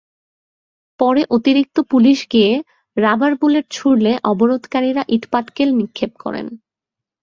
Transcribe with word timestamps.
পরে 0.99 1.21
অতিরিক্ত 1.35 1.77
পুলিশ 1.91 2.19
গিয়ে 2.31 2.51
রাবার 2.97 3.33
বুলেট 3.41 3.65
ছুড়লে 3.71 4.11
অবরোধকারীরা 4.31 5.03
ইটপাটকেল 5.15 5.69
নিক্ষেপ 5.79 6.11
করেন। 6.23 6.47